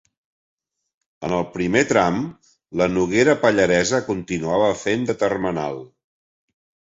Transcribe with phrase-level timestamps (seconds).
[1.27, 2.17] En el primer tram,
[2.81, 5.79] la Noguera Pallaresa continuava fent de termenal.